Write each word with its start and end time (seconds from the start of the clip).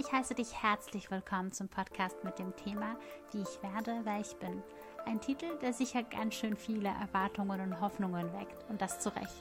Ich 0.00 0.12
heiße 0.12 0.36
dich 0.36 0.62
herzlich 0.62 1.10
willkommen 1.10 1.50
zum 1.50 1.68
Podcast 1.68 2.22
mit 2.22 2.38
dem 2.38 2.54
Thema 2.54 2.94
Wie 3.32 3.42
ich 3.42 3.62
werde, 3.64 3.98
wer 4.04 4.20
ich 4.20 4.32
bin. 4.36 4.62
Ein 5.04 5.20
Titel, 5.20 5.58
der 5.60 5.72
sicher 5.72 6.04
ganz 6.04 6.36
schön 6.36 6.56
viele 6.56 6.88
Erwartungen 6.88 7.60
und 7.60 7.80
Hoffnungen 7.80 8.32
weckt 8.32 8.64
und 8.70 8.80
das 8.80 9.00
zu 9.00 9.08
Recht. 9.08 9.34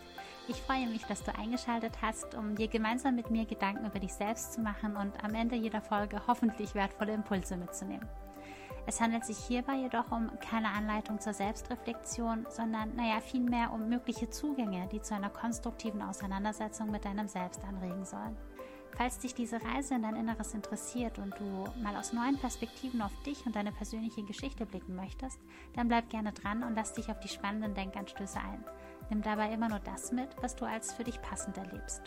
Ich 0.48 0.56
freue 0.56 0.88
mich, 0.88 1.04
dass 1.04 1.24
du 1.24 1.36
eingeschaltet 1.36 2.02
hast, 2.02 2.34
um 2.34 2.56
dir 2.56 2.70
gemeinsam 2.70 3.16
mit 3.16 3.30
mir 3.30 3.46
Gedanken 3.46 3.86
über 3.86 4.00
dich 4.00 4.14
selbst 4.14 4.54
zu 4.54 4.62
machen 4.62 4.96
und 4.96 5.24
am 5.24 5.36
Ende 5.36 5.56
jeder 5.56 5.82
Folge 5.82 6.24
hoffentlich 6.26 6.74
wertvolle 6.74 7.14
Impulse 7.14 7.56
mitzunehmen. 7.56 8.10
Es 8.88 9.00
handelt 9.00 9.26
sich 9.26 9.38
hierbei 9.38 9.76
jedoch 9.76 10.12
um 10.12 10.32
keine 10.40 10.70
Anleitung 10.70 11.20
zur 11.20 11.34
Selbstreflexion, 11.34 12.48
sondern 12.50 12.96
naja, 12.96 13.22
vielmehr 13.22 13.72
um 13.74 13.88
mögliche 13.90 14.32
Zugänge, 14.32 14.90
die 14.92 15.04
zu 15.04 15.14
einer 15.14 15.30
konstruktiven 15.30 16.02
Auseinandersetzung 16.02 16.90
mit 16.90 17.06
deinem 17.06 17.28
Selbst 17.28 17.64
anregen 17.64 18.06
sollen. 18.06 18.36
Falls 18.98 19.20
dich 19.20 19.36
diese 19.36 19.62
Reise 19.62 19.94
in 19.94 20.02
dein 20.02 20.16
Inneres 20.16 20.56
interessiert 20.56 21.20
und 21.20 21.40
du 21.40 21.66
mal 21.84 21.96
aus 21.96 22.14
neuen 22.14 22.40
Perspektiven 22.40 23.04
auf 23.04 23.12
dich 23.22 23.46
und 23.46 23.56
deine 23.56 23.72
persönliche 23.72 24.24
Geschichte 24.24 24.66
blicken 24.66 24.96
möchtest, 24.96 25.40
dann 25.76 25.88
bleib 25.88 26.10
gerne 26.10 26.34
dran 26.34 26.64
und 26.64 26.74
lass 26.74 26.94
dich 26.94 27.08
auf 27.10 27.20
die 27.20 27.28
spannenden 27.28 27.76
Denkanstöße 27.76 28.40
ein. 28.40 28.66
Nimm 29.12 29.22
dabei 29.22 29.54
immer 29.54 29.70
nur 29.70 29.80
das 29.80 30.12
mit, 30.12 30.30
was 30.42 30.56
du 30.56 30.66
als 30.66 30.94
für 30.94 31.04
dich 31.04 31.22
passend 31.22 31.58
erlebst. 31.58 32.02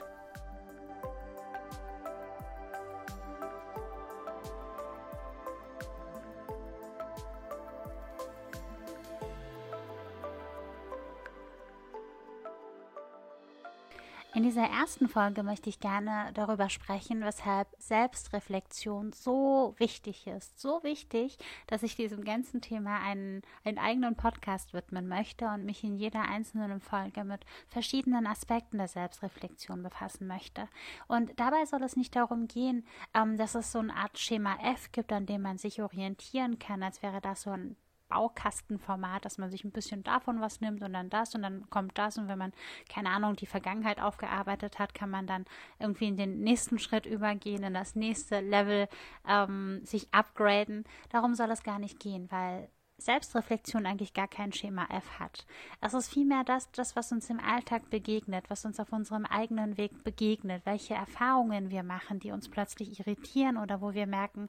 In 14.41 14.46
dieser 14.46 14.71
ersten 14.71 15.07
Folge 15.07 15.43
möchte 15.43 15.69
ich 15.69 15.80
gerne 15.80 16.30
darüber 16.33 16.71
sprechen, 16.71 17.21
weshalb 17.21 17.69
Selbstreflexion 17.79 19.13
so 19.13 19.74
wichtig 19.77 20.27
ist. 20.27 20.59
So 20.59 20.83
wichtig, 20.83 21.37
dass 21.66 21.83
ich 21.83 21.95
diesem 21.95 22.24
ganzen 22.24 22.63
Thema 22.63 23.01
einen, 23.01 23.43
einen 23.65 23.77
eigenen 23.77 24.16
Podcast 24.16 24.73
widmen 24.73 25.09
möchte 25.09 25.46
und 25.49 25.66
mich 25.66 25.85
in 25.85 25.95
jeder 25.95 26.23
einzelnen 26.23 26.80
Folge 26.80 27.23
mit 27.23 27.45
verschiedenen 27.68 28.27
Aspekten 28.27 28.79
der 28.79 28.88
Selbstreflexion 28.88 29.83
befassen 29.83 30.27
möchte. 30.27 30.68
Und 31.07 31.38
dabei 31.38 31.66
soll 31.66 31.83
es 31.83 31.96
nicht 31.96 32.16
darum 32.16 32.49
gehen, 32.49 32.87
ähm, 33.13 33.37
dass 33.37 33.55
es 33.55 33.71
so 33.71 33.80
eine 33.80 33.95
Art 33.95 34.18
Schema 34.18 34.57
F 34.73 34.91
gibt, 34.91 35.13
an 35.13 35.27
dem 35.27 35.43
man 35.43 35.59
sich 35.59 35.83
orientieren 35.83 36.59
kann, 36.59 36.83
als 36.83 37.02
wäre 37.02 37.21
das 37.21 37.43
so 37.43 37.51
ein 37.51 37.77
Baukastenformat, 38.10 39.24
dass 39.24 39.38
man 39.38 39.50
sich 39.50 39.64
ein 39.64 39.70
bisschen 39.70 40.02
davon 40.02 40.40
was 40.40 40.60
nimmt 40.60 40.82
und 40.82 40.92
dann 40.92 41.08
das 41.08 41.34
und 41.34 41.42
dann 41.42 41.68
kommt 41.70 41.96
das 41.96 42.18
und 42.18 42.28
wenn 42.28 42.38
man, 42.38 42.52
keine 42.88 43.08
Ahnung, 43.08 43.36
die 43.36 43.46
Vergangenheit 43.46 44.00
aufgearbeitet 44.00 44.78
hat, 44.78 44.94
kann 44.94 45.10
man 45.10 45.26
dann 45.26 45.46
irgendwie 45.78 46.08
in 46.08 46.16
den 46.16 46.40
nächsten 46.40 46.78
Schritt 46.78 47.06
übergehen, 47.06 47.62
in 47.62 47.74
das 47.74 47.94
nächste 47.94 48.40
Level 48.40 48.88
ähm, 49.26 49.80
sich 49.84 50.12
upgraden. 50.12 50.84
Darum 51.10 51.34
soll 51.34 51.50
es 51.50 51.62
gar 51.62 51.78
nicht 51.78 51.98
gehen, 52.00 52.30
weil 52.30 52.68
Selbstreflexion 53.00 53.86
eigentlich 53.86 54.14
gar 54.14 54.28
kein 54.28 54.52
Schema 54.52 54.86
F 54.90 55.18
hat. 55.18 55.46
Es 55.80 55.94
ist 55.94 56.12
vielmehr 56.12 56.44
das, 56.44 56.70
das, 56.72 56.96
was 56.96 57.12
uns 57.12 57.30
im 57.30 57.40
Alltag 57.40 57.90
begegnet, 57.90 58.48
was 58.48 58.64
uns 58.64 58.78
auf 58.78 58.92
unserem 58.92 59.24
eigenen 59.24 59.76
Weg 59.76 60.04
begegnet, 60.04 60.64
welche 60.66 60.94
Erfahrungen 60.94 61.70
wir 61.70 61.82
machen, 61.82 62.20
die 62.20 62.30
uns 62.30 62.48
plötzlich 62.48 63.00
irritieren 63.00 63.56
oder 63.56 63.80
wo 63.80 63.94
wir 63.94 64.06
merken, 64.06 64.48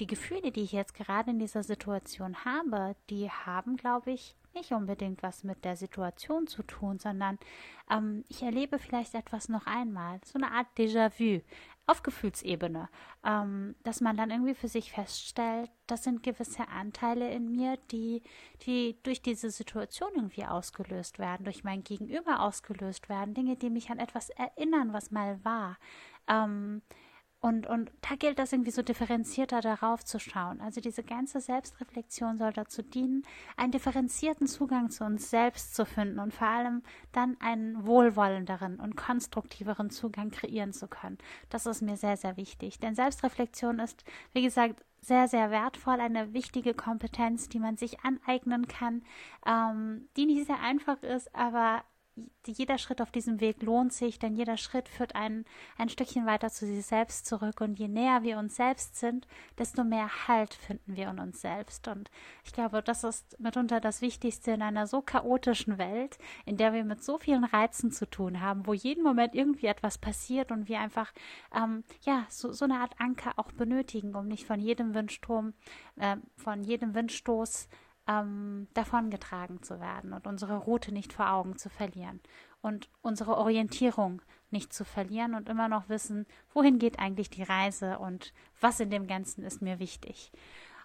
die 0.00 0.06
Gefühle, 0.06 0.52
die 0.52 0.62
ich 0.62 0.72
jetzt 0.72 0.94
gerade 0.94 1.30
in 1.30 1.38
dieser 1.38 1.62
Situation 1.62 2.44
habe, 2.44 2.96
die 3.08 3.30
haben, 3.30 3.76
glaube 3.76 4.12
ich, 4.12 4.36
nicht 4.56 4.72
unbedingt 4.72 5.22
was 5.22 5.44
mit 5.44 5.64
der 5.64 5.76
Situation 5.76 6.46
zu 6.46 6.62
tun, 6.62 6.98
sondern 6.98 7.38
ähm, 7.90 8.24
ich 8.28 8.42
erlebe 8.42 8.78
vielleicht 8.78 9.14
etwas 9.14 9.48
noch 9.48 9.66
einmal, 9.66 10.20
so 10.24 10.38
eine 10.38 10.50
Art 10.50 10.66
Déjà-vu 10.76 11.42
auf 11.86 12.02
Gefühlsebene, 12.02 12.88
ähm, 13.24 13.76
dass 13.84 14.00
man 14.00 14.16
dann 14.16 14.30
irgendwie 14.30 14.54
für 14.54 14.66
sich 14.66 14.90
feststellt, 14.90 15.70
das 15.86 16.02
sind 16.02 16.22
gewisse 16.22 16.66
Anteile 16.68 17.30
in 17.30 17.52
mir, 17.52 17.78
die, 17.92 18.22
die 18.62 18.96
durch 19.04 19.22
diese 19.22 19.50
Situation 19.50 20.10
irgendwie 20.16 20.44
ausgelöst 20.44 21.18
werden, 21.18 21.44
durch 21.44 21.62
mein 21.62 21.84
Gegenüber 21.84 22.40
ausgelöst 22.40 23.08
werden, 23.08 23.34
Dinge, 23.34 23.56
die 23.56 23.70
mich 23.70 23.90
an 23.90 24.00
etwas 24.00 24.30
erinnern, 24.30 24.92
was 24.92 25.12
mal 25.12 25.38
war. 25.44 25.76
Ähm, 26.28 26.82
und, 27.46 27.68
und 27.68 27.92
da 28.00 28.16
gilt 28.16 28.40
das 28.40 28.52
irgendwie 28.52 28.72
so 28.72 28.82
differenzierter 28.82 29.60
darauf 29.60 30.04
zu 30.04 30.18
schauen. 30.18 30.60
Also 30.60 30.80
diese 30.80 31.04
ganze 31.04 31.40
Selbstreflexion 31.40 32.38
soll 32.38 32.52
dazu 32.52 32.82
dienen, 32.82 33.22
einen 33.56 33.70
differenzierten 33.70 34.48
Zugang 34.48 34.90
zu 34.90 35.04
uns 35.04 35.30
selbst 35.30 35.76
zu 35.76 35.86
finden 35.86 36.18
und 36.18 36.34
vor 36.34 36.48
allem 36.48 36.82
dann 37.12 37.36
einen 37.38 37.86
wohlwollenderen 37.86 38.80
und 38.80 38.96
konstruktiveren 38.96 39.90
Zugang 39.90 40.32
kreieren 40.32 40.72
zu 40.72 40.88
können. 40.88 41.18
Das 41.48 41.66
ist 41.66 41.82
mir 41.82 41.96
sehr, 41.96 42.16
sehr 42.16 42.36
wichtig. 42.36 42.80
Denn 42.80 42.96
Selbstreflexion 42.96 43.78
ist, 43.78 44.02
wie 44.32 44.42
gesagt, 44.42 44.84
sehr, 45.00 45.28
sehr 45.28 45.52
wertvoll, 45.52 46.00
eine 46.00 46.34
wichtige 46.34 46.74
Kompetenz, 46.74 47.48
die 47.48 47.60
man 47.60 47.76
sich 47.76 48.00
aneignen 48.00 48.66
kann, 48.66 49.04
ähm, 49.46 50.08
die 50.16 50.26
nicht 50.26 50.48
sehr 50.48 50.58
einfach 50.58 51.00
ist, 51.04 51.32
aber 51.32 51.84
jeder 52.46 52.78
Schritt 52.78 53.02
auf 53.02 53.10
diesem 53.10 53.40
Weg 53.40 53.62
lohnt 53.62 53.92
sich, 53.92 54.18
denn 54.18 54.34
jeder 54.34 54.56
Schritt 54.56 54.88
führt 54.88 55.14
einen 55.14 55.44
ein 55.76 55.88
Stückchen 55.88 56.26
weiter 56.26 56.50
zu 56.50 56.66
sich 56.66 56.84
selbst 56.84 57.26
zurück. 57.26 57.60
Und 57.60 57.78
je 57.78 57.88
näher 57.88 58.22
wir 58.22 58.38
uns 58.38 58.56
selbst 58.56 58.96
sind, 58.96 59.26
desto 59.58 59.84
mehr 59.84 60.28
Halt 60.28 60.54
finden 60.54 60.96
wir 60.96 61.10
in 61.10 61.18
uns 61.18 61.40
selbst. 61.40 61.88
Und 61.88 62.10
ich 62.44 62.52
glaube, 62.52 62.82
das 62.82 63.04
ist 63.04 63.38
mitunter 63.40 63.80
das 63.80 64.00
Wichtigste 64.00 64.52
in 64.52 64.62
einer 64.62 64.86
so 64.86 65.02
chaotischen 65.02 65.78
Welt, 65.78 66.18
in 66.44 66.56
der 66.56 66.72
wir 66.72 66.84
mit 66.84 67.02
so 67.02 67.18
vielen 67.18 67.44
Reizen 67.44 67.90
zu 67.90 68.06
tun 68.08 68.40
haben, 68.40 68.66
wo 68.66 68.72
jeden 68.72 69.02
Moment 69.02 69.34
irgendwie 69.34 69.66
etwas 69.66 69.98
passiert 69.98 70.50
und 70.52 70.68
wir 70.68 70.80
einfach 70.80 71.12
ähm, 71.54 71.84
ja 72.02 72.26
so, 72.28 72.52
so 72.52 72.64
eine 72.64 72.80
Art 72.80 72.94
Anker 72.98 73.32
auch 73.36 73.52
benötigen, 73.52 74.14
um 74.14 74.26
nicht 74.26 74.46
von 74.46 74.60
jedem 74.60 74.94
Windstrom, 74.94 75.54
äh, 75.96 76.16
von 76.36 76.62
jedem 76.62 76.94
Windstoß 76.94 77.68
ähm, 78.06 78.68
davongetragen 78.74 79.62
zu 79.62 79.80
werden 79.80 80.12
und 80.12 80.26
unsere 80.26 80.58
Route 80.58 80.92
nicht 80.92 81.12
vor 81.12 81.30
Augen 81.30 81.56
zu 81.56 81.68
verlieren 81.68 82.20
und 82.62 82.88
unsere 83.02 83.36
Orientierung 83.36 84.22
nicht 84.50 84.72
zu 84.72 84.84
verlieren 84.84 85.34
und 85.34 85.48
immer 85.48 85.68
noch 85.68 85.88
wissen, 85.88 86.26
wohin 86.52 86.78
geht 86.78 86.98
eigentlich 86.98 87.30
die 87.30 87.42
Reise 87.42 87.98
und 87.98 88.32
was 88.60 88.80
in 88.80 88.90
dem 88.90 89.06
Ganzen 89.06 89.44
ist 89.44 89.60
mir 89.60 89.78
wichtig. 89.78 90.32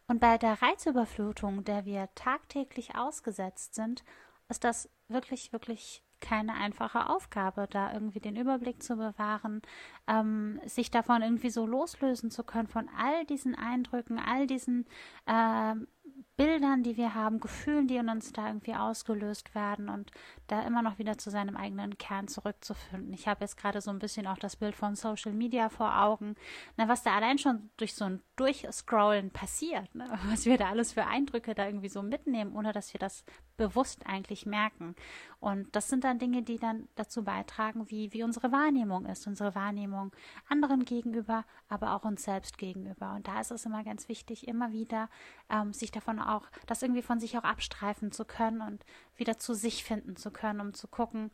Und 0.07 0.19
bei 0.19 0.37
der 0.37 0.61
Reizüberflutung, 0.61 1.63
der 1.63 1.85
wir 1.85 2.09
tagtäglich 2.15 2.95
ausgesetzt 2.95 3.75
sind, 3.75 4.03
ist 4.49 4.63
das 4.63 4.89
wirklich, 5.07 5.53
wirklich 5.53 6.03
keine 6.19 6.53
einfache 6.53 7.09
Aufgabe, 7.09 7.67
da 7.69 7.93
irgendwie 7.93 8.19
den 8.19 8.35
Überblick 8.35 8.81
zu 8.83 8.95
bewahren, 8.95 9.61
ähm, 10.07 10.59
sich 10.65 10.91
davon 10.91 11.21
irgendwie 11.21 11.49
so 11.49 11.65
loslösen 11.65 12.31
zu 12.31 12.43
können, 12.43 12.67
von 12.67 12.89
all 12.97 13.25
diesen 13.25 13.55
Eindrücken, 13.55 14.19
all 14.19 14.47
diesen 14.47 14.85
äh, 15.25 15.75
Bildern, 16.41 16.81
die 16.81 16.97
wir 16.97 17.13
haben, 17.13 17.39
Gefühlen, 17.39 17.87
die 17.87 17.97
in 17.97 18.09
uns 18.09 18.33
da 18.33 18.47
irgendwie 18.47 18.73
ausgelöst 18.73 19.53
werden 19.53 19.89
und 19.89 20.09
da 20.47 20.63
immer 20.63 20.81
noch 20.81 20.97
wieder 20.97 21.19
zu 21.19 21.29
seinem 21.29 21.55
eigenen 21.55 21.99
Kern 21.99 22.27
zurückzufinden. 22.27 23.13
Ich 23.13 23.27
habe 23.27 23.41
jetzt 23.41 23.57
gerade 23.57 23.79
so 23.79 23.91
ein 23.91 23.99
bisschen 23.99 24.25
auch 24.25 24.39
das 24.39 24.55
Bild 24.55 24.75
von 24.75 24.95
Social 24.95 25.33
Media 25.33 25.69
vor 25.69 26.01
Augen, 26.01 26.33
na, 26.77 26.87
was 26.87 27.03
da 27.03 27.15
allein 27.15 27.37
schon 27.37 27.69
durch 27.77 27.93
so 27.93 28.05
ein 28.05 28.23
Durchscrollen 28.37 29.29
passiert, 29.29 29.93
ne? 29.93 30.17
was 30.31 30.45
wir 30.45 30.57
da 30.57 30.69
alles 30.69 30.93
für 30.93 31.05
Eindrücke 31.05 31.53
da 31.53 31.67
irgendwie 31.67 31.89
so 31.89 32.01
mitnehmen, 32.01 32.55
ohne 32.55 32.73
dass 32.73 32.91
wir 32.91 32.99
das 32.99 33.23
bewusst 33.55 34.07
eigentlich 34.07 34.47
merken. 34.47 34.95
Und 35.39 35.75
das 35.75 35.89
sind 35.89 36.03
dann 36.03 36.17
Dinge, 36.17 36.41
die 36.41 36.57
dann 36.57 36.87
dazu 36.95 37.23
beitragen, 37.23 37.89
wie, 37.91 38.13
wie 38.13 38.23
unsere 38.23 38.51
Wahrnehmung 38.51 39.05
ist, 39.05 39.27
unsere 39.27 39.53
Wahrnehmung 39.53 40.11
anderen 40.49 40.85
gegenüber, 40.85 41.45
aber 41.69 41.95
auch 41.95 42.03
uns 42.03 42.23
selbst 42.23 42.57
gegenüber. 42.57 43.13
Und 43.15 43.27
da 43.27 43.39
ist 43.39 43.51
es 43.51 43.65
immer 43.65 43.83
ganz 43.83 44.09
wichtig, 44.09 44.47
immer 44.47 44.71
wieder 44.71 45.09
ähm, 45.49 45.73
sich 45.73 45.91
davon 45.91 46.19
auch, 46.35 46.47
das 46.67 46.81
irgendwie 46.81 47.01
von 47.01 47.19
sich 47.19 47.37
auch 47.37 47.43
abstreifen 47.43 48.11
zu 48.11 48.25
können 48.25 48.61
und 48.61 48.85
wieder 49.15 49.37
zu 49.37 49.53
sich 49.53 49.83
finden 49.83 50.15
zu 50.15 50.31
können, 50.31 50.61
um 50.61 50.73
zu 50.73 50.87
gucken, 50.87 51.31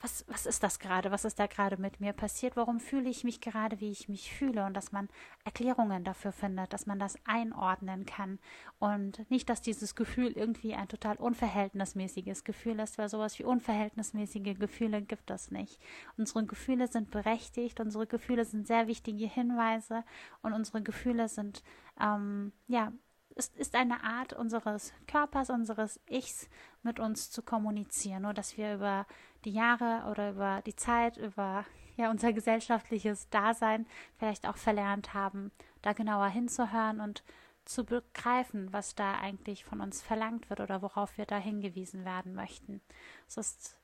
was, 0.00 0.24
was 0.28 0.46
ist 0.46 0.62
das 0.62 0.78
gerade? 0.78 1.10
Was 1.10 1.24
ist 1.24 1.38
da 1.40 1.46
gerade 1.46 1.76
mit 1.76 2.00
mir 2.00 2.12
passiert? 2.12 2.56
Warum 2.56 2.78
fühle 2.78 3.10
ich 3.10 3.24
mich 3.24 3.40
gerade, 3.40 3.80
wie 3.80 3.90
ich 3.90 4.08
mich 4.08 4.32
fühle? 4.32 4.64
Und 4.64 4.74
dass 4.74 4.92
man 4.92 5.08
Erklärungen 5.44 6.04
dafür 6.04 6.30
findet, 6.30 6.72
dass 6.72 6.86
man 6.86 7.00
das 7.00 7.16
einordnen 7.24 8.06
kann. 8.06 8.38
Und 8.78 9.28
nicht, 9.28 9.48
dass 9.48 9.60
dieses 9.60 9.96
Gefühl 9.96 10.32
irgendwie 10.32 10.74
ein 10.74 10.88
total 10.88 11.16
unverhältnismäßiges 11.16 12.44
Gefühl 12.44 12.78
ist, 12.78 12.98
weil 12.98 13.08
sowas 13.08 13.38
wie 13.38 13.44
unverhältnismäßige 13.44 14.56
Gefühle 14.58 15.02
gibt 15.02 15.30
es 15.30 15.50
nicht. 15.50 15.80
Unsere 16.16 16.46
Gefühle 16.46 16.86
sind 16.86 17.10
berechtigt, 17.10 17.80
unsere 17.80 18.06
Gefühle 18.06 18.44
sind 18.44 18.68
sehr 18.68 18.86
wichtige 18.86 19.26
Hinweise 19.26 20.04
und 20.42 20.52
unsere 20.52 20.82
Gefühle 20.82 21.28
sind, 21.28 21.64
ähm, 22.00 22.52
ja, 22.68 22.92
ist, 23.38 23.56
ist 23.56 23.74
eine 23.74 24.02
Art 24.02 24.32
unseres 24.32 24.92
Körpers, 25.06 25.48
unseres 25.48 26.00
Ichs 26.08 26.48
mit 26.82 26.98
uns 27.00 27.30
zu 27.30 27.42
kommunizieren, 27.42 28.22
nur 28.22 28.34
dass 28.34 28.56
wir 28.56 28.74
über 28.74 29.06
die 29.44 29.52
Jahre 29.52 30.10
oder 30.10 30.30
über 30.30 30.62
die 30.66 30.76
Zeit, 30.76 31.16
über 31.16 31.64
ja 31.96 32.10
unser 32.10 32.32
gesellschaftliches 32.32 33.28
Dasein 33.30 33.86
vielleicht 34.18 34.46
auch 34.46 34.56
verlernt 34.56 35.14
haben, 35.14 35.52
da 35.82 35.92
genauer 35.92 36.28
hinzuhören 36.28 37.00
und 37.00 37.22
zu 37.64 37.84
begreifen, 37.84 38.72
was 38.72 38.94
da 38.94 39.18
eigentlich 39.18 39.64
von 39.64 39.80
uns 39.80 40.02
verlangt 40.02 40.50
wird 40.50 40.60
oder 40.60 40.82
worauf 40.82 41.16
wir 41.18 41.26
da 41.26 41.36
hingewiesen 41.36 42.04
werden 42.04 42.34
möchten. 42.34 42.80
Es 43.26 43.36
ist 43.36 43.76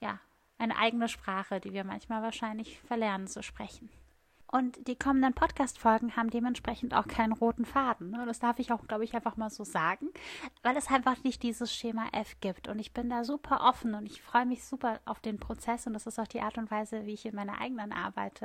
ja 0.00 0.20
eine 0.58 0.76
eigene 0.76 1.08
Sprache, 1.08 1.60
die 1.60 1.72
wir 1.72 1.84
manchmal 1.84 2.22
wahrscheinlich 2.22 2.80
verlernen 2.80 3.26
zu 3.26 3.42
sprechen. 3.42 3.90
Und 4.52 4.88
die 4.88 4.96
kommenden 4.96 5.32
Podcast-Folgen 5.32 6.16
haben 6.16 6.30
dementsprechend 6.30 6.92
auch 6.94 7.06
keinen 7.06 7.32
roten 7.32 7.64
Faden. 7.64 8.10
Ne? 8.10 8.24
Das 8.26 8.40
darf 8.40 8.58
ich 8.58 8.72
auch, 8.72 8.86
glaube 8.88 9.04
ich, 9.04 9.14
einfach 9.14 9.36
mal 9.36 9.50
so 9.50 9.62
sagen, 9.62 10.08
weil 10.62 10.76
es 10.76 10.88
einfach 10.88 11.22
nicht 11.22 11.42
dieses 11.42 11.72
Schema 11.72 12.06
F 12.12 12.36
gibt. 12.40 12.66
Und 12.66 12.80
ich 12.80 12.92
bin 12.92 13.08
da 13.10 13.22
super 13.22 13.60
offen 13.68 13.94
und 13.94 14.06
ich 14.06 14.22
freue 14.22 14.46
mich 14.46 14.64
super 14.64 15.00
auf 15.04 15.20
den 15.20 15.38
Prozess. 15.38 15.86
Und 15.86 15.92
das 15.92 16.06
ist 16.06 16.18
auch 16.18 16.26
die 16.26 16.40
Art 16.40 16.58
und 16.58 16.70
Weise, 16.70 17.06
wie 17.06 17.14
ich 17.14 17.26
in 17.26 17.36
meiner 17.36 17.60
eigenen 17.60 17.92
Arbeit 17.92 18.42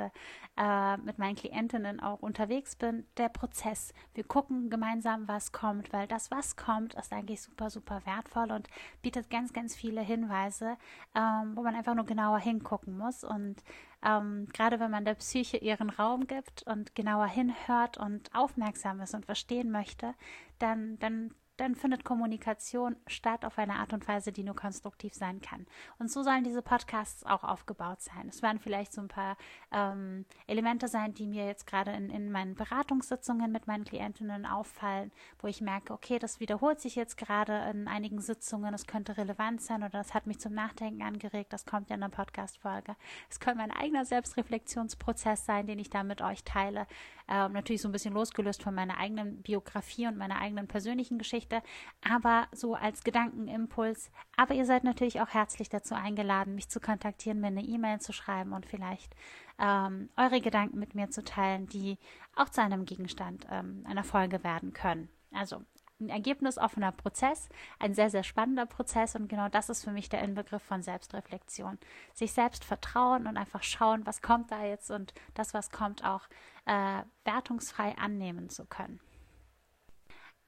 äh, 0.56 0.96
mit 0.98 1.18
meinen 1.18 1.34
Klientinnen 1.34 1.98
auch 1.98 2.20
unterwegs 2.20 2.76
bin. 2.76 3.04
Der 3.16 3.28
Prozess. 3.28 3.92
Wir 4.14 4.24
gucken 4.24 4.70
gemeinsam, 4.70 5.26
was 5.26 5.50
kommt, 5.50 5.92
weil 5.92 6.06
das, 6.06 6.30
was 6.30 6.56
kommt, 6.56 6.94
ist 6.94 7.12
eigentlich 7.12 7.42
super, 7.42 7.68
super 7.68 8.02
wertvoll 8.04 8.52
und 8.52 8.68
bietet 9.02 9.28
ganz, 9.28 9.52
ganz 9.52 9.74
viele 9.74 10.02
Hinweise, 10.02 10.76
ähm, 11.16 11.56
wo 11.56 11.62
man 11.62 11.74
einfach 11.74 11.94
nur 11.94 12.06
genauer 12.06 12.38
hingucken 12.38 12.96
muss. 12.96 13.24
Und 13.24 13.56
ähm, 14.04 14.48
gerade 14.52 14.80
wenn 14.80 14.90
man 14.90 15.04
der 15.04 15.14
Psyche 15.14 15.56
ihren 15.56 15.90
Raum 15.90 16.26
gibt 16.26 16.62
und 16.64 16.94
genauer 16.94 17.26
hinhört 17.26 17.98
und 17.98 18.34
aufmerksam 18.34 19.00
ist 19.00 19.14
und 19.14 19.26
verstehen 19.26 19.70
möchte, 19.70 20.14
dann, 20.58 20.98
dann 20.98 21.34
dann 21.56 21.74
findet 21.74 22.04
Kommunikation 22.04 22.96
statt 23.06 23.44
auf 23.44 23.58
eine 23.58 23.76
Art 23.76 23.92
und 23.92 24.06
Weise, 24.08 24.32
die 24.32 24.44
nur 24.44 24.56
konstruktiv 24.56 25.14
sein 25.14 25.40
kann. 25.40 25.66
Und 25.98 26.10
so 26.10 26.22
sollen 26.22 26.44
diese 26.44 26.62
Podcasts 26.62 27.24
auch 27.24 27.44
aufgebaut 27.44 28.00
sein. 28.00 28.28
Es 28.28 28.42
werden 28.42 28.58
vielleicht 28.58 28.92
so 28.92 29.00
ein 29.00 29.08
paar 29.08 29.36
ähm, 29.72 30.24
Elemente 30.46 30.88
sein, 30.88 31.14
die 31.14 31.26
mir 31.26 31.46
jetzt 31.46 31.66
gerade 31.66 31.92
in, 31.92 32.10
in 32.10 32.30
meinen 32.30 32.54
Beratungssitzungen 32.54 33.50
mit 33.50 33.66
meinen 33.66 33.84
Klientinnen 33.84 34.46
auffallen, 34.46 35.12
wo 35.40 35.46
ich 35.46 35.60
merke, 35.60 35.92
okay, 35.92 36.18
das 36.18 36.40
wiederholt 36.40 36.80
sich 36.80 36.94
jetzt 36.94 37.16
gerade 37.16 37.70
in 37.70 37.88
einigen 37.88 38.20
Sitzungen, 38.20 38.74
es 38.74 38.86
könnte 38.86 39.16
relevant 39.16 39.62
sein 39.62 39.82
oder 39.82 39.98
das 39.98 40.14
hat 40.14 40.26
mich 40.26 40.38
zum 40.38 40.54
Nachdenken 40.54 41.02
angeregt, 41.02 41.52
das 41.52 41.64
kommt 41.64 41.90
ja 41.90 41.94
in 41.94 42.00
der 42.00 42.08
Podcast-Folge. 42.08 42.96
Es 43.30 43.40
könnte 43.40 43.58
mein 43.58 43.72
eigener 43.72 44.04
Selbstreflexionsprozess 44.04 45.44
sein, 45.46 45.66
den 45.66 45.78
ich 45.78 45.90
da 45.90 46.02
mit 46.02 46.20
euch 46.20 46.44
teile. 46.44 46.86
Ähm, 47.28 47.52
natürlich 47.52 47.82
so 47.82 47.88
ein 47.88 47.92
bisschen 47.92 48.14
losgelöst 48.14 48.62
von 48.62 48.74
meiner 48.74 48.98
eigenen 48.98 49.42
Biografie 49.42 50.06
und 50.06 50.16
meiner 50.16 50.40
eigenen 50.40 50.68
persönlichen 50.68 51.18
Geschichte, 51.18 51.62
aber 52.08 52.46
so 52.52 52.74
als 52.74 53.02
Gedankenimpuls. 53.02 54.10
Aber 54.36 54.54
ihr 54.54 54.64
seid 54.64 54.84
natürlich 54.84 55.20
auch 55.20 55.28
herzlich 55.28 55.68
dazu 55.68 55.94
eingeladen, 55.94 56.54
mich 56.54 56.68
zu 56.68 56.80
kontaktieren, 56.80 57.40
mir 57.40 57.48
eine 57.48 57.62
E-Mail 57.62 58.00
zu 58.00 58.12
schreiben 58.12 58.52
und 58.52 58.66
vielleicht 58.66 59.14
ähm, 59.58 60.10
eure 60.16 60.40
Gedanken 60.40 60.78
mit 60.78 60.94
mir 60.94 61.10
zu 61.10 61.24
teilen, 61.24 61.66
die 61.66 61.98
auch 62.34 62.48
zu 62.48 62.62
einem 62.62 62.84
Gegenstand 62.84 63.46
ähm, 63.50 63.84
einer 63.86 64.04
Folge 64.04 64.44
werden 64.44 64.72
können. 64.72 65.08
Also 65.32 65.62
ein 66.00 66.08
ergebnisoffener 66.08 66.92
Prozess, 66.92 67.48
ein 67.78 67.94
sehr, 67.94 68.10
sehr 68.10 68.22
spannender 68.22 68.66
Prozess 68.66 69.14
und 69.14 69.28
genau 69.28 69.48
das 69.48 69.70
ist 69.70 69.84
für 69.84 69.92
mich 69.92 70.08
der 70.08 70.22
Inbegriff 70.22 70.62
von 70.62 70.82
Selbstreflexion. 70.82 71.78
Sich 72.12 72.32
selbst 72.32 72.64
vertrauen 72.64 73.26
und 73.26 73.36
einfach 73.36 73.62
schauen, 73.62 74.04
was 74.06 74.22
kommt 74.22 74.50
da 74.50 74.64
jetzt 74.64 74.90
und 74.90 75.14
das, 75.34 75.54
was 75.54 75.70
kommt, 75.70 76.04
auch 76.04 76.22
äh, 76.66 77.02
wertungsfrei 77.24 77.96
annehmen 77.96 78.50
zu 78.50 78.66
können. 78.66 79.00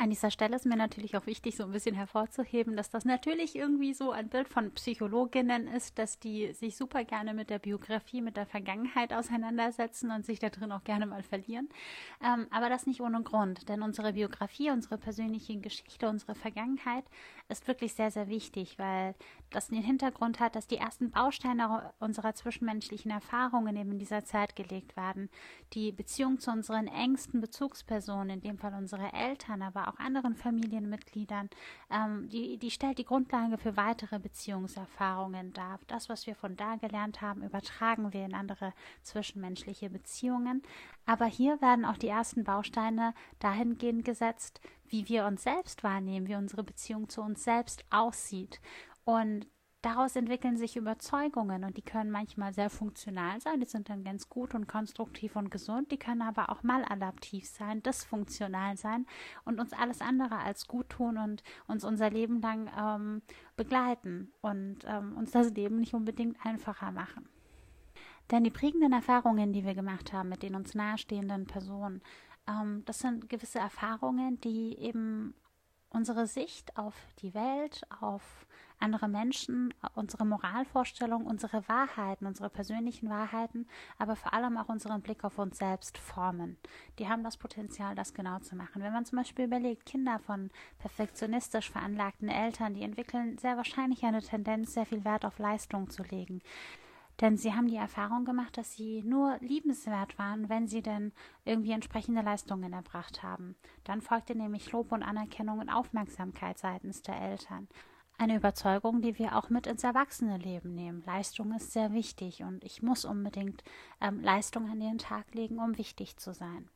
An 0.01 0.11
dieser 0.11 0.31
Stelle 0.31 0.55
ist 0.55 0.65
mir 0.65 0.77
natürlich 0.77 1.17
auch 1.17 1.27
wichtig, 1.27 1.57
so 1.57 1.65
ein 1.65 1.73
bisschen 1.73 1.97
hervorzuheben, 1.97 2.77
dass 2.77 2.89
das 2.89 3.05
natürlich 3.05 3.57
irgendwie 3.57 3.93
so 3.95 4.13
ein 4.13 4.29
Bild 4.29 4.49
von 4.49 4.71
Psychologinnen 4.71 5.67
ist, 5.67 5.99
dass 5.99 6.21
die 6.21 6.53
sich 6.53 6.77
super 6.77 7.03
gerne 7.03 7.35
mit 7.35 7.51
der 7.51 7.59
Biografie, 7.59 8.23
mit 8.23 8.37
der 8.37 8.47
Vergangenheit 8.47 9.13
auseinandersetzen 9.13 10.13
und 10.13 10.25
sich 10.25 10.39
da 10.39 10.51
drin 10.51 10.71
auch 10.71 10.85
gerne 10.85 11.07
mal 11.07 11.25
verlieren. 11.25 11.69
Ähm, 12.25 12.47
aber 12.51 12.69
das 12.69 12.87
nicht 12.87 13.01
ohne 13.01 13.25
Grund, 13.25 13.69
denn 13.69 13.83
unsere 13.83 14.13
Biografie, 14.13 14.71
unsere 14.71 14.99
persönliche 14.99 15.57
Geschichte, 15.57 16.09
unsere 16.09 16.37
Vergangenheit 16.37 17.05
ist 17.49 17.67
wirklich 17.67 17.95
sehr, 17.95 18.13
sehr 18.13 18.29
wichtig, 18.29 18.79
weil 18.79 19.17
das 19.51 19.67
den 19.67 19.83
Hintergrund 19.83 20.39
hat, 20.39 20.55
dass 20.55 20.69
die 20.69 20.77
ersten 20.77 21.11
Bausteine 21.11 21.93
unserer 21.99 22.35
zwischenmenschlichen 22.35 23.11
Erfahrungen 23.11 23.77
eben 23.77 23.93
in 23.93 23.99
dieser 23.99 24.25
Zeit 24.25 24.55
gelegt 24.55 24.97
werden. 24.97 25.29
Die 25.73 25.91
Beziehung 25.91 26.39
zu 26.39 26.53
unseren 26.53 26.87
engsten 26.87 27.41
Bezugspersonen, 27.41 28.31
in 28.31 28.41
dem 28.43 28.59
Fall 28.59 28.75
unsere 28.75 29.13
Eltern, 29.13 29.63
aber 29.63 29.88
auch 29.89 29.99
anderen 29.99 30.35
Familienmitgliedern, 30.35 31.49
ähm, 31.91 32.29
die, 32.29 32.59
die 32.59 32.71
stellt 32.71 32.99
die 32.99 33.05
Grundlage 33.05 33.59
für 33.59 33.77
weitere 33.77 34.19
Beziehungserfahrungen 34.19 35.53
dar. 35.53 35.81
Das, 35.87 36.09
was 36.09 36.27
wir 36.27 36.35
von 36.35 36.57
da 36.57 36.77
gelernt 36.77 37.21
haben, 37.21 37.43
übertragen 37.43 38.13
wir 38.13 38.25
in 38.25 38.35
andere 38.35 38.73
zwischenmenschliche 39.03 39.91
Beziehungen. 39.91 40.63
Aber 41.07 41.27
hier 41.27 41.61
werden 41.61 41.85
auch 41.85 41.97
die 41.97 42.09
ersten 42.09 42.45
Bausteine 42.45 43.15
dahingehend 43.39 44.05
gesetzt, 44.05 44.61
wie 44.89 45.09
wir 45.09 45.25
uns 45.27 45.43
selbst 45.43 45.83
wahrnehmen, 45.83 46.29
wie 46.29 46.37
unsere 46.37 46.63
Beziehung 46.63 47.09
zu 47.09 47.23
uns 47.23 47.45
selbst 47.45 47.85
aussieht. 47.91 48.61
Und 49.05 49.47
Daraus 49.89 50.17
entwickeln 50.17 50.59
sich 50.59 50.77
Überzeugungen 50.77 51.65
und 51.65 51.79
die 51.79 51.83
können 51.83 52.11
manchmal 52.11 52.53
sehr 52.53 52.69
funktional 52.69 53.41
sein, 53.41 53.59
die 53.59 53.67
sind 53.67 53.89
dann 53.89 54.05
ganz 54.05 54.29
gut 54.29 54.55
und 54.55 54.69
konstruktiv 54.69 55.35
und 55.35 55.51
gesund, 55.51 55.91
die 55.91 55.97
können 55.97 56.21
aber 56.21 56.51
auch 56.51 56.63
maladaptiv 56.63 57.49
sein, 57.49 57.83
dysfunktional 57.83 58.77
sein 58.77 59.07
und 59.47 59.59
uns 59.59 59.73
alles 59.73 60.03
andere 60.03 60.41
als 60.41 60.67
gut 60.67 60.91
tun 60.91 61.17
und 61.17 61.43
uns 61.69 61.85
unser 61.85 62.11
Leben 62.11 62.43
lang 62.43 62.71
ähm, 62.79 63.23
begleiten 63.57 64.31
und 64.43 64.81
ähm, 64.85 65.17
uns 65.17 65.31
das 65.31 65.55
Leben 65.55 65.81
nicht 65.81 65.95
unbedingt 65.95 66.37
einfacher 66.45 66.91
machen. 66.91 67.27
Denn 68.31 68.45
die 68.45 68.51
prägenden 68.51 68.93
Erfahrungen, 68.93 69.55
die 69.55 69.65
wir 69.65 69.75
gemacht 69.75 70.13
haben 70.13 70.29
mit 70.29 70.43
den 70.43 70.55
uns 70.55 70.75
nahestehenden 70.75 71.47
Personen, 71.47 72.03
ähm, 72.47 72.83
das 72.85 72.99
sind 72.99 73.31
gewisse 73.31 73.59
Erfahrungen, 73.59 74.39
die 74.43 74.77
eben 74.81 75.33
unsere 75.89 76.27
Sicht 76.27 76.77
auf 76.77 76.95
die 77.23 77.33
Welt, 77.33 77.87
auf 78.01 78.47
andere 78.81 79.09
Menschen, 79.09 79.75
unsere 79.95 80.25
Moralvorstellungen, 80.25 81.27
unsere 81.27 81.69
Wahrheiten, 81.69 82.27
unsere 82.27 82.51
persönlichen 82.51 83.09
Wahrheiten, 83.09 83.67
aber 83.99 84.17
vor 84.17 84.33
allem 84.33 84.57
auch 84.57 84.69
unseren 84.69 85.03
Blick 85.03 85.25
auf 85.25 85.39
uns 85.39 85.59
selbst 85.59 85.99
formen. 85.99 86.57
Die 86.99 87.09
haben 87.09 87.25
das 87.25 87.37
Potenzial, 87.37 87.95
das 87.95 88.15
genau 88.15 88.39
zu 88.41 88.57
machen. 88.57 88.83
Wenn 88.83 88.93
man 88.93 89.05
zum 89.05 89.19
Beispiel 89.19 89.47
überlegt, 89.47 89.87
Kinder 89.87 90.19
von 90.19 90.51
perfektionistisch 90.79 91.71
veranlagten 91.71 92.29
Eltern, 92.29 92.75
die 92.75 92.83
entwickeln 92.83 93.39
sehr 93.39 93.57
wahrscheinlich 93.57 94.05
eine 94.05 94.23
Tendenz, 94.23 94.75
sehr 94.75 94.87
viel 94.87 95.05
Wert 95.05 95.25
auf 95.25 95.39
Leistung 95.39 95.91
zu 95.91 96.03
legen. 96.05 96.41
Denn 97.21 97.37
sie 97.37 97.53
haben 97.53 97.67
die 97.67 97.77
Erfahrung 97.77 98.25
gemacht, 98.25 98.57
dass 98.57 98.75
sie 98.75 99.03
nur 99.03 99.39
liebenswert 99.41 100.19
waren, 100.19 100.49
wenn 100.49 100.69
sie 100.69 100.83
denn 100.83 101.13
irgendwie 101.45 101.73
entsprechende 101.73 102.23
Leistungen 102.23 102.73
erbracht 102.73 103.25
haben. 103.25 103.57
Dann 103.83 104.01
folgte 104.01 104.37
nämlich 104.37 104.71
Lob 104.71 104.93
und 104.93 105.03
Anerkennung 105.03 105.59
und 105.59 105.69
Aufmerksamkeit 105.69 106.59
seitens 106.59 107.03
der 107.03 107.21
Eltern. 107.21 107.67
Eine 108.21 108.35
Überzeugung, 108.35 109.01
die 109.01 109.17
wir 109.17 109.37
auch 109.37 109.49
mit 109.49 109.69
ins 109.69 109.85
Erwachsenenleben 109.85 110.75
nehmen. 110.75 111.05
Leistung 111.07 111.55
ist 111.55 111.73
sehr 111.73 111.93
wichtig 111.93 112.43
und 112.43 112.65
ich 112.65 112.83
muss 112.83 113.05
unbedingt 113.05 113.63
ähm, 114.01 114.21
Leistung 114.21 114.69
an 114.69 114.81
den 114.81 114.99
Tag 114.99 115.33
legen, 115.35 115.61
um 115.61 115.79
wichtig 115.79 116.17
zu 116.17 116.35
sein. 116.35 116.69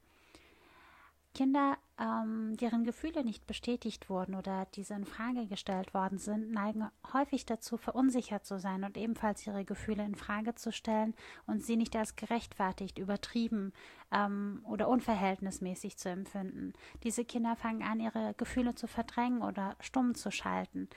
Kinder, 1.35 1.79
ähm, 1.99 2.57
deren 2.57 2.85
Gefühle 2.85 3.25
nicht 3.25 3.47
bestätigt 3.47 4.11
wurden 4.11 4.35
oder 4.35 4.67
diese 4.75 4.95
in 4.95 5.05
Frage 5.05 5.47
gestellt 5.47 5.95
worden 5.95 6.19
sind, 6.19 6.53
neigen 6.53 6.89
häufig 7.13 7.47
dazu, 7.47 7.77
verunsichert 7.77 8.45
zu 8.45 8.59
sein 8.59 8.85
und 8.85 8.97
ebenfalls 8.97 9.47
ihre 9.47 9.65
Gefühle 9.65 10.05
in 10.05 10.15
Frage 10.15 10.55
zu 10.55 10.73
stellen 10.73 11.15
und 11.47 11.63
sie 11.63 11.77
nicht 11.77 11.97
als 11.97 12.17
gerechtfertigt, 12.17 12.99
übertrieben 12.99 13.73
ähm, 14.11 14.65
oder 14.65 14.89
unverhältnismäßig 14.89 15.97
zu 15.97 16.11
empfinden. 16.11 16.75
Diese 17.03 17.25
Kinder 17.25 17.57
fangen 17.57 17.83
an, 17.83 18.01
ihre 18.01 18.35
Gefühle 18.37 18.75
zu 18.75 18.87
verdrängen 18.87 19.43
oder 19.43 19.77
stumm 19.81 20.15
zu 20.15 20.31
schalten. 20.31 20.89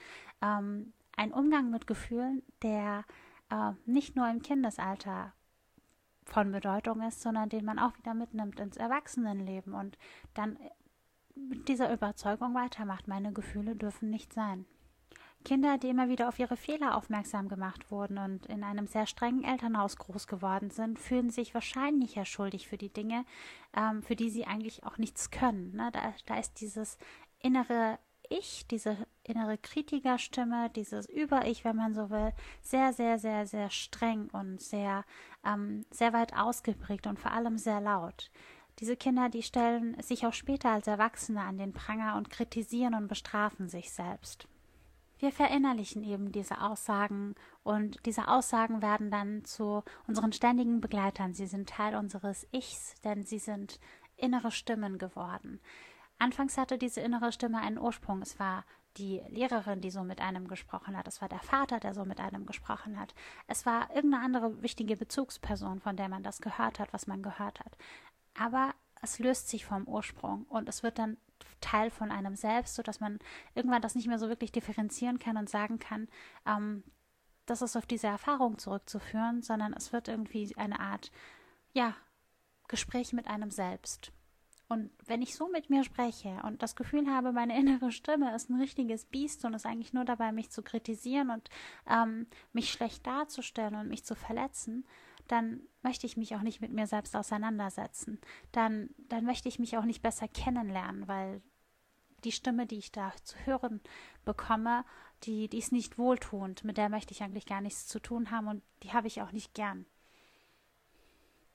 Ähm, 0.42 0.92
ein 1.16 1.32
Umgang 1.32 1.70
mit 1.70 1.86
Gefühlen, 1.86 2.42
der 2.62 3.04
äh, 3.50 3.72
nicht 3.86 4.16
nur 4.16 4.28
im 4.28 4.42
Kindesalter 4.42 5.32
von 6.26 6.52
Bedeutung 6.52 7.00
ist, 7.02 7.22
sondern 7.22 7.48
den 7.48 7.64
man 7.64 7.78
auch 7.78 7.96
wieder 7.96 8.14
mitnimmt 8.14 8.60
ins 8.60 8.76
Erwachsenenleben 8.76 9.74
und 9.74 9.96
dann 10.34 10.58
mit 11.34 11.68
dieser 11.68 11.92
Überzeugung 11.92 12.54
weitermacht, 12.54 13.08
meine 13.08 13.32
Gefühle 13.32 13.76
dürfen 13.76 14.10
nicht 14.10 14.32
sein. 14.32 14.66
Kinder, 15.44 15.78
die 15.78 15.90
immer 15.90 16.08
wieder 16.08 16.28
auf 16.28 16.40
ihre 16.40 16.56
Fehler 16.56 16.96
aufmerksam 16.96 17.48
gemacht 17.48 17.92
wurden 17.92 18.18
und 18.18 18.46
in 18.46 18.64
einem 18.64 18.88
sehr 18.88 19.06
strengen 19.06 19.44
Elternhaus 19.44 19.96
groß 19.96 20.26
geworden 20.26 20.70
sind, 20.70 20.98
fühlen 20.98 21.30
sich 21.30 21.54
wahrscheinlich 21.54 22.16
ja 22.16 22.24
schuldig 22.24 22.66
für 22.66 22.76
die 22.76 22.92
Dinge, 22.92 23.24
ähm, 23.76 24.02
für 24.02 24.16
die 24.16 24.28
sie 24.28 24.44
eigentlich 24.44 24.84
auch 24.84 24.98
nichts 24.98 25.30
können. 25.30 25.76
Ne? 25.76 25.90
Da, 25.92 26.14
da 26.26 26.38
ist 26.38 26.60
dieses 26.60 26.98
innere 27.38 28.00
ich, 28.30 28.66
diese 28.68 28.96
innere 29.22 29.58
Kritikerstimme, 29.58 30.70
dieses 30.70 31.08
Über-Ich, 31.08 31.64
wenn 31.64 31.76
man 31.76 31.94
so 31.94 32.10
will, 32.10 32.32
sehr, 32.62 32.92
sehr, 32.92 33.18
sehr, 33.18 33.46
sehr 33.46 33.70
streng 33.70 34.28
und 34.32 34.60
sehr, 34.60 35.04
ähm, 35.44 35.84
sehr 35.90 36.12
weit 36.12 36.36
ausgeprägt 36.36 37.06
und 37.06 37.18
vor 37.18 37.32
allem 37.32 37.58
sehr 37.58 37.80
laut. 37.80 38.30
Diese 38.78 38.96
Kinder, 38.96 39.28
die 39.28 39.42
stellen 39.42 40.00
sich 40.02 40.26
auch 40.26 40.34
später 40.34 40.70
als 40.70 40.86
Erwachsene 40.86 41.40
an 41.40 41.58
den 41.58 41.72
Pranger 41.72 42.16
und 42.16 42.30
kritisieren 42.30 42.94
und 42.94 43.08
bestrafen 43.08 43.68
sich 43.68 43.90
selbst. 43.90 44.46
Wir 45.18 45.32
verinnerlichen 45.32 46.04
eben 46.04 46.30
diese 46.30 46.60
Aussagen 46.60 47.34
und 47.62 48.04
diese 48.04 48.28
Aussagen 48.28 48.82
werden 48.82 49.10
dann 49.10 49.46
zu 49.46 49.82
unseren 50.06 50.32
ständigen 50.32 50.82
Begleitern. 50.82 51.32
Sie 51.32 51.46
sind 51.46 51.70
Teil 51.70 51.96
unseres 51.96 52.46
Ichs, 52.52 52.94
denn 53.02 53.24
sie 53.24 53.38
sind 53.38 53.80
innere 54.18 54.50
Stimmen 54.50 54.98
geworden. 54.98 55.60
Anfangs 56.18 56.56
hatte 56.56 56.78
diese 56.78 57.00
innere 57.00 57.32
Stimme 57.32 57.60
einen 57.60 57.78
Ursprung. 57.78 58.22
Es 58.22 58.38
war 58.38 58.64
die 58.96 59.22
Lehrerin, 59.28 59.80
die 59.80 59.90
so 59.90 60.02
mit 60.02 60.20
einem 60.20 60.48
gesprochen 60.48 60.96
hat. 60.96 61.06
Es 61.06 61.20
war 61.20 61.28
der 61.28 61.40
Vater, 61.40 61.80
der 61.80 61.94
so 61.94 62.04
mit 62.04 62.20
einem 62.20 62.46
gesprochen 62.46 62.98
hat. 62.98 63.14
Es 63.46 63.66
war 63.66 63.94
irgendeine 63.94 64.24
andere 64.24 64.62
wichtige 64.62 64.96
Bezugsperson, 64.96 65.80
von 65.80 65.96
der 65.96 66.08
man 66.08 66.22
das 66.22 66.40
gehört 66.40 66.78
hat, 66.78 66.92
was 66.92 67.06
man 67.06 67.22
gehört 67.22 67.60
hat. 67.60 67.76
Aber 68.38 68.74
es 69.02 69.18
löst 69.18 69.48
sich 69.48 69.66
vom 69.66 69.86
Ursprung 69.86 70.44
und 70.44 70.68
es 70.68 70.82
wird 70.82 70.98
dann 70.98 71.18
Teil 71.60 71.90
von 71.90 72.10
einem 72.10 72.34
selbst, 72.34 72.74
sodass 72.74 73.00
man 73.00 73.18
irgendwann 73.54 73.82
das 73.82 73.94
nicht 73.94 74.08
mehr 74.08 74.18
so 74.18 74.28
wirklich 74.28 74.52
differenzieren 74.52 75.18
kann 75.18 75.36
und 75.36 75.50
sagen 75.50 75.78
kann, 75.78 76.08
ähm, 76.46 76.82
das 77.44 77.62
ist 77.62 77.76
auf 77.76 77.86
diese 77.86 78.08
Erfahrung 78.08 78.58
zurückzuführen, 78.58 79.42
sondern 79.42 79.72
es 79.72 79.92
wird 79.92 80.08
irgendwie 80.08 80.56
eine 80.56 80.80
Art, 80.80 81.12
ja, 81.72 81.94
Gespräch 82.68 83.12
mit 83.12 83.28
einem 83.28 83.50
selbst. 83.50 84.12
Und 84.68 84.90
wenn 85.04 85.22
ich 85.22 85.36
so 85.36 85.48
mit 85.48 85.70
mir 85.70 85.84
spreche 85.84 86.40
und 86.44 86.62
das 86.62 86.74
Gefühl 86.74 87.08
habe, 87.08 87.32
meine 87.32 87.56
innere 87.58 87.92
Stimme 87.92 88.34
ist 88.34 88.50
ein 88.50 88.60
richtiges 88.60 89.04
Biest 89.04 89.44
und 89.44 89.54
ist 89.54 89.66
eigentlich 89.66 89.92
nur 89.92 90.04
dabei, 90.04 90.32
mich 90.32 90.50
zu 90.50 90.62
kritisieren 90.62 91.30
und 91.30 91.48
ähm, 91.88 92.26
mich 92.52 92.72
schlecht 92.72 93.06
darzustellen 93.06 93.76
und 93.76 93.88
mich 93.88 94.04
zu 94.04 94.14
verletzen, 94.14 94.84
dann 95.28 95.60
möchte 95.82 96.06
ich 96.06 96.16
mich 96.16 96.34
auch 96.34 96.42
nicht 96.42 96.60
mit 96.60 96.72
mir 96.72 96.86
selbst 96.86 97.16
auseinandersetzen. 97.16 98.20
Dann, 98.52 98.90
dann 99.08 99.24
möchte 99.24 99.48
ich 99.48 99.58
mich 99.58 99.76
auch 99.76 99.84
nicht 99.84 100.02
besser 100.02 100.28
kennenlernen, 100.28 101.08
weil 101.08 101.42
die 102.24 102.32
Stimme, 102.32 102.66
die 102.66 102.78
ich 102.78 102.92
da 102.92 103.12
zu 103.22 103.36
hören 103.44 103.80
bekomme, 104.24 104.84
die, 105.24 105.48
die 105.48 105.58
ist 105.58 105.72
nicht 105.72 105.98
wohltuend. 105.98 106.64
Mit 106.64 106.76
der 106.76 106.88
möchte 106.88 107.12
ich 107.12 107.22
eigentlich 107.22 107.46
gar 107.46 107.60
nichts 107.60 107.86
zu 107.86 108.00
tun 108.00 108.30
haben 108.30 108.48
und 108.48 108.62
die 108.82 108.92
habe 108.92 109.06
ich 109.06 109.22
auch 109.22 109.32
nicht 109.32 109.54
gern. 109.54 109.86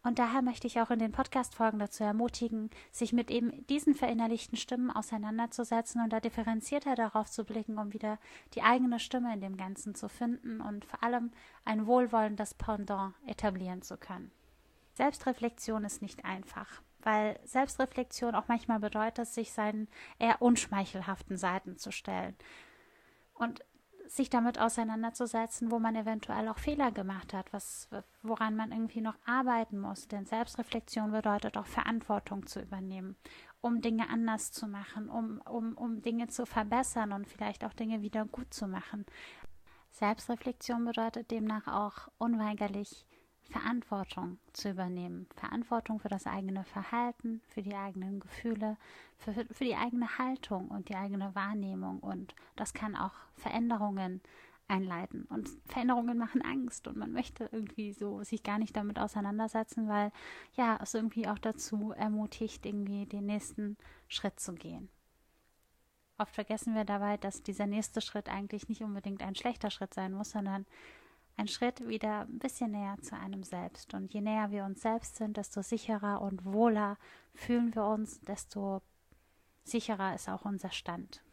Und 0.04 0.18
daher 0.18 0.42
möchte 0.42 0.66
ich 0.66 0.80
auch 0.80 0.90
in 0.90 0.98
den 0.98 1.12
Podcast-Folgen 1.12 1.78
dazu 1.78 2.04
ermutigen, 2.04 2.72
sich 2.92 3.14
mit 3.14 3.30
eben 3.30 3.66
diesen 3.68 3.94
verinnerlichten 3.94 4.58
Stimmen 4.58 4.90
auseinanderzusetzen 4.90 6.02
und 6.02 6.12
da 6.12 6.20
differenzierter 6.20 6.96
darauf 6.96 7.30
zu 7.30 7.44
blicken, 7.46 7.78
um 7.78 7.94
wieder 7.94 8.18
die 8.56 8.64
eigene 8.64 9.00
Stimme 9.00 9.32
in 9.34 9.42
dem 9.42 9.58
Ganzen 9.58 9.94
zu 9.94 10.10
finden 10.10 10.60
und 10.60 10.86
vor 10.86 11.04
allem 11.04 11.32
ein 11.66 11.86
wohlwollendes 11.86 12.56
Pendant 12.56 13.14
etablieren 13.28 13.84
zu 13.84 13.96
können. 13.96 14.32
Selbstreflexion 14.94 15.84
ist 15.86 16.02
nicht 16.02 16.26
einfach, 16.26 16.82
weil 17.00 17.40
Selbstreflexion 17.46 18.34
auch 18.34 18.48
manchmal 18.48 18.80
bedeutet, 18.80 19.28
sich 19.28 19.52
seinen 19.52 19.88
eher 20.18 20.42
unschmeichelhaften 20.42 21.38
Seiten 21.38 21.78
zu 21.78 21.92
stellen. 21.92 22.36
Und 23.36 23.64
sich 24.12 24.30
damit 24.30 24.60
auseinanderzusetzen, 24.60 25.72
wo 25.72 25.80
man 25.80 25.96
eventuell 25.96 26.50
auch 26.50 26.58
Fehler 26.58 26.92
gemacht 26.92 27.34
hat, 27.34 27.54
was, 27.54 27.88
woran 28.22 28.58
man 28.58 28.74
irgendwie 28.74 29.00
noch 29.00 29.16
arbeiten 29.26 29.80
muss. 29.80 30.10
Denn 30.10 30.26
Selbstreflexion 30.26 31.12
bedeutet 31.12 31.56
auch 31.56 31.66
Verantwortung 31.66 32.46
zu 32.46 32.60
übernehmen, 32.60 33.16
um 33.62 33.80
Dinge 33.80 34.10
anders 34.10 34.52
zu 34.52 34.68
machen, 34.68 35.10
um, 35.10 35.40
um, 35.50 35.78
um 35.78 36.02
Dinge 36.02 36.28
zu 36.28 36.46
verbessern 36.46 37.14
und 37.14 37.26
vielleicht 37.26 37.64
auch 37.64 37.74
Dinge 37.74 38.02
wieder 38.02 38.26
gut 38.26 38.54
zu 38.54 38.68
machen. 38.68 39.06
Selbstreflexion 39.92 40.84
bedeutet 40.84 41.32
demnach 41.32 41.68
auch 41.68 42.10
unweigerlich 42.18 43.06
Verantwortung 43.52 44.40
zu 44.54 44.70
übernehmen. 44.72 45.28
Verantwortung 45.36 46.00
für 46.00 46.08
das 46.08 46.26
eigene 46.26 46.64
Verhalten, 46.64 47.42
für 47.48 47.62
die 47.62 47.76
eigenen 47.76 48.20
Gefühle, 48.20 48.78
für, 49.18 49.34
für 49.34 49.64
die 49.64 49.76
eigene 49.76 50.18
Haltung 50.18 50.70
und 50.70 50.90
die 50.90 50.96
eigene 50.96 51.36
Wahrnehmung. 51.36 52.00
Und 52.00 52.34
das 52.56 52.74
kann 52.74 52.96
auch 52.96 53.14
Veränderungen 53.36 54.22
einleiten. 54.68 55.26
Und 55.26 55.50
Veränderungen 55.66 56.18
machen 56.18 56.42
Angst 56.42 56.88
und 56.88 56.96
man 56.96 57.12
möchte 57.12 57.50
irgendwie 57.52 57.92
so 57.92 58.24
sich 58.24 58.42
gar 58.42 58.58
nicht 58.58 58.76
damit 58.76 58.98
auseinandersetzen, 58.98 59.90
weil 59.90 60.12
ja, 60.56 60.80
es 60.82 60.94
irgendwie 60.94 61.28
auch 61.28 61.40
dazu 61.40 61.92
ermutigt, 61.92 62.66
irgendwie 62.66 63.06
den 63.06 63.26
nächsten 63.26 63.78
Schritt 64.08 64.40
zu 64.40 64.54
gehen. 64.54 64.90
Oft 66.18 66.36
vergessen 66.36 66.76
wir 66.76 66.86
dabei, 66.86 67.18
dass 67.18 67.44
dieser 67.44 67.68
nächste 67.68 68.00
Schritt 68.00 68.30
eigentlich 68.30 68.70
nicht 68.70 68.82
unbedingt 68.82 69.24
ein 69.24 69.36
schlechter 69.36 69.72
Schritt 69.72 69.94
sein 69.94 70.14
muss, 70.14 70.32
sondern 70.32 70.66
ein 71.38 71.48
Schritt 71.48 71.88
wieder 71.88 72.22
ein 72.22 72.40
bisschen 72.40 72.72
näher 72.72 72.98
zu 73.02 73.18
einem 73.18 73.44
selbst. 73.44 73.94
Und 73.94 74.14
je 74.14 74.22
näher 74.22 74.52
wir 74.52 74.66
uns 74.66 74.82
selbst 74.82 75.16
sind, 75.16 75.38
desto 75.38 75.62
sicherer 75.62 76.22
und 76.22 76.46
wohler 76.46 76.98
fühlen 77.34 77.74
wir 77.76 77.86
uns, 77.86 78.22
desto 78.22 78.82
sicherer 79.64 80.16
ist 80.16 80.30
auch 80.30 80.46
unser 80.46 80.72
Stand 80.72 81.24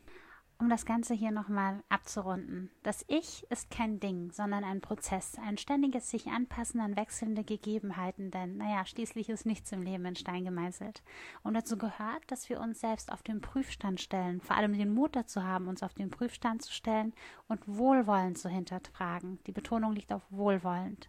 um 0.61 0.69
das 0.69 0.85
Ganze 0.85 1.15
hier 1.15 1.31
nochmal 1.31 1.85
abzurunden. 1.89 2.71
Das 2.83 3.05
Ich 3.07 3.47
ist 3.49 3.71
kein 3.71 4.01
Ding, 4.01 4.33
sondern 4.33 4.65
ein 4.65 4.81
Prozess, 4.81 5.37
ein 5.47 5.57
ständiges 5.57 6.11
sich 6.11 6.27
anpassen 6.27 6.81
an 6.81 6.97
wechselnde 6.97 7.45
Gegebenheiten, 7.45 8.33
denn 8.33 8.57
naja, 8.57 8.85
schließlich 8.85 9.29
ist 9.29 9.47
nichts 9.47 9.71
im 9.71 9.83
Leben 9.83 10.05
in 10.05 10.17
Stein 10.17 10.45
gemeißelt. 10.45 11.03
Und 11.45 11.55
dazu 11.55 11.79
gehört, 11.79 12.23
dass 12.27 12.49
wir 12.49 12.61
uns 12.61 12.81
selbst 12.81 13.13
auf 13.13 13.23
den 13.23 13.41
Prüfstand 13.41 14.01
stellen, 14.01 14.41
vor 14.41 14.57
allem 14.57 14.77
den 14.77 14.93
Mut 14.93 15.15
dazu 15.15 15.45
haben, 15.45 15.69
uns 15.69 15.85
auf 15.85 15.95
den 15.95 16.11
Prüfstand 16.11 16.63
zu 16.63 16.73
stellen 16.73 17.15
und 17.47 17.61
wohlwollend 17.69 18.37
zu 18.37 18.49
hinterfragen. 18.49 19.39
Die 19.47 19.53
Betonung 19.53 19.93
liegt 19.93 20.13
auf 20.13 20.23
wohlwollend 20.31 21.09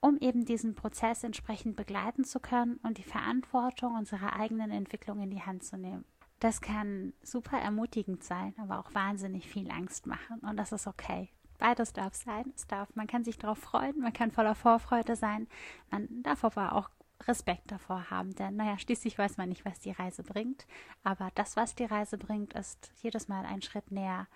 um 0.00 0.16
eben 0.18 0.44
diesen 0.44 0.76
Prozess 0.76 1.24
entsprechend 1.24 1.74
begleiten 1.74 2.22
zu 2.22 2.38
können 2.38 2.78
und 2.84 2.98
die 2.98 3.02
Verantwortung 3.02 3.96
unserer 3.96 4.34
eigenen 4.34 4.70
Entwicklung 4.70 5.20
in 5.20 5.30
die 5.30 5.42
Hand 5.42 5.64
zu 5.64 5.76
nehmen. 5.76 6.04
Das 6.40 6.60
kann 6.60 7.12
super 7.22 7.58
ermutigend 7.58 8.22
sein, 8.22 8.54
aber 8.58 8.78
auch 8.78 8.94
wahnsinnig 8.94 9.48
viel 9.48 9.70
Angst 9.70 10.06
machen. 10.06 10.38
Und 10.40 10.56
das 10.56 10.72
ist 10.72 10.86
okay. 10.86 11.30
Beides 11.58 11.92
darf 11.92 12.14
sein. 12.14 12.52
Es 12.54 12.66
darf, 12.68 12.94
man 12.94 13.08
kann 13.08 13.24
sich 13.24 13.38
darauf 13.38 13.58
freuen, 13.58 13.98
man 13.98 14.12
kann 14.12 14.30
voller 14.30 14.54
Vorfreude 14.54 15.16
sein. 15.16 15.48
Man 15.90 16.22
darf 16.22 16.44
aber 16.44 16.74
auch 16.74 16.90
Respekt 17.26 17.72
davor 17.72 18.10
haben, 18.10 18.34
denn 18.36 18.54
naja, 18.54 18.78
schließlich 18.78 19.18
weiß 19.18 19.38
man 19.38 19.48
nicht, 19.48 19.64
was 19.64 19.80
die 19.80 19.90
Reise 19.90 20.22
bringt. 20.22 20.66
Aber 21.02 21.30
das, 21.34 21.56
was 21.56 21.74
die 21.74 21.84
Reise 21.84 22.16
bringt, 22.16 22.54
ist 22.54 22.92
jedes 23.02 23.26
Mal 23.26 23.44
ein 23.44 23.60
Schritt 23.60 23.90
näher 23.90 24.28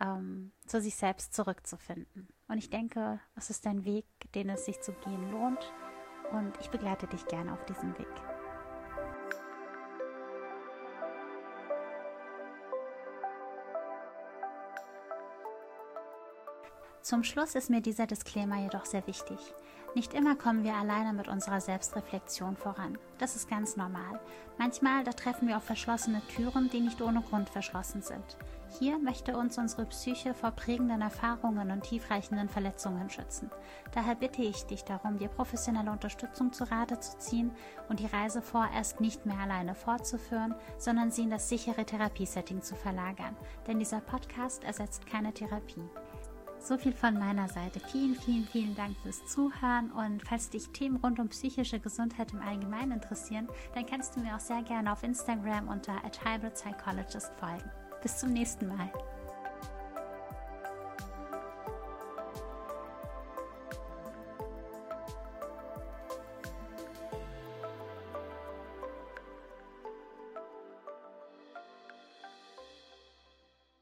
ähm, 0.00 0.52
zu 0.66 0.80
sich 0.80 0.96
selbst 0.96 1.34
zurückzufinden. 1.34 2.28
Und 2.48 2.58
ich 2.58 2.70
denke, 2.70 3.20
es 3.36 3.50
ist 3.50 3.66
ein 3.66 3.84
Weg, 3.84 4.06
den 4.34 4.48
es 4.50 4.64
sich 4.64 4.80
zu 4.80 4.92
gehen 4.92 5.30
lohnt. 5.30 5.72
Und 6.32 6.58
ich 6.60 6.70
begleite 6.70 7.06
dich 7.06 7.24
gerne 7.26 7.52
auf 7.52 7.64
diesem 7.66 7.96
Weg. 7.96 8.35
Zum 17.06 17.22
Schluss 17.22 17.54
ist 17.54 17.70
mir 17.70 17.80
dieser 17.80 18.08
Disclaimer 18.08 18.56
jedoch 18.56 18.84
sehr 18.84 19.06
wichtig. 19.06 19.38
Nicht 19.94 20.12
immer 20.12 20.34
kommen 20.34 20.64
wir 20.64 20.74
alleine 20.74 21.12
mit 21.12 21.28
unserer 21.28 21.60
Selbstreflexion 21.60 22.56
voran. 22.56 22.98
Das 23.18 23.36
ist 23.36 23.48
ganz 23.48 23.76
normal. 23.76 24.18
Manchmal, 24.58 25.04
da 25.04 25.12
treffen 25.12 25.46
wir 25.46 25.56
auf 25.56 25.62
verschlossene 25.62 26.20
Türen, 26.34 26.68
die 26.68 26.80
nicht 26.80 27.00
ohne 27.00 27.20
Grund 27.22 27.48
verschlossen 27.48 28.02
sind. 28.02 28.36
Hier 28.80 28.98
möchte 28.98 29.36
uns 29.36 29.56
unsere 29.56 29.86
Psyche 29.86 30.34
vor 30.34 30.50
prägenden 30.50 31.00
Erfahrungen 31.00 31.70
und 31.70 31.84
tiefreichenden 31.84 32.48
Verletzungen 32.48 33.08
schützen. 33.08 33.52
Daher 33.92 34.16
bitte 34.16 34.42
ich 34.42 34.64
dich 34.64 34.82
darum, 34.82 35.16
dir 35.16 35.28
professionelle 35.28 35.92
Unterstützung 35.92 36.52
zu 36.52 36.64
Rate 36.64 36.98
zu 36.98 37.18
ziehen 37.18 37.52
und 37.88 38.00
die 38.00 38.06
Reise 38.06 38.42
vorerst 38.42 39.00
nicht 39.00 39.26
mehr 39.26 39.38
alleine 39.38 39.76
fortzuführen, 39.76 40.56
sondern 40.76 41.12
sie 41.12 41.22
in 41.22 41.30
das 41.30 41.48
sichere 41.48 41.84
Therapiesetting 41.84 42.62
zu 42.62 42.74
verlagern. 42.74 43.36
Denn 43.68 43.78
dieser 43.78 44.00
Podcast 44.00 44.64
ersetzt 44.64 45.06
keine 45.06 45.32
Therapie. 45.32 45.88
So 46.58 46.76
viel 46.76 46.92
von 46.92 47.18
meiner 47.18 47.48
Seite. 47.48 47.80
Vielen, 47.92 48.16
vielen, 48.16 48.44
vielen 48.44 48.74
Dank 48.74 48.96
fürs 49.02 49.24
Zuhören. 49.26 49.92
Und 49.92 50.26
falls 50.26 50.50
dich 50.50 50.68
Themen 50.70 50.96
rund 50.96 51.18
um 51.18 51.28
psychische 51.28 51.78
Gesundheit 51.78 52.32
im 52.32 52.40
Allgemeinen 52.40 52.92
interessieren, 52.92 53.48
dann 53.74 53.86
kannst 53.86 54.16
du 54.16 54.20
mir 54.20 54.34
auch 54.34 54.40
sehr 54.40 54.62
gerne 54.62 54.92
auf 54.92 55.02
Instagram 55.02 55.68
unter 55.68 55.92
A 56.04 56.08
Psychologist 56.50 57.32
folgen. 57.38 57.70
Bis 58.02 58.18
zum 58.18 58.32
nächsten 58.32 58.68
Mal. 58.68 58.90